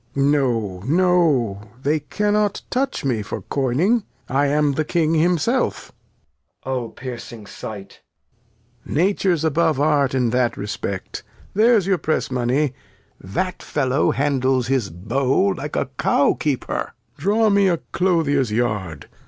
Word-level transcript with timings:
Lear. 0.15 0.31
No, 0.31 0.79
no; 0.87 1.61
they 1.83 1.99
cannot 1.99 2.63
touch 2.71 3.05
me 3.05 3.21
for 3.21 3.43
coyning; 3.43 4.03
I 4.27 4.47
am 4.47 4.71
the 4.71 4.83
King 4.83 5.13
himself. 5.13 5.91
Edg. 6.65 6.71
O 6.71 6.89
piercing 6.89 7.45
Sight. 7.45 7.99
Lear. 8.83 9.05
Nature's 9.05 9.43
above 9.43 9.79
Art 9.79 10.15
in 10.15 10.31
that 10.31 10.57
Respect; 10.57 11.21
there's 11.53 11.85
your 11.85 11.99
Press 11.99 12.31
Money: 12.31 12.73
That 13.19 13.61
Fellow 13.61 14.09
handles 14.09 14.65
his 14.65 14.89
Bow 14.89 15.53
like 15.55 15.75
a 15.75 15.85
Cow 15.99 16.33
Keeper: 16.33 16.95
Draw 17.19 17.51
me 17.51 17.67
a 17.67 17.77
Clothier's 17.91 18.51
Yard. 18.51 19.07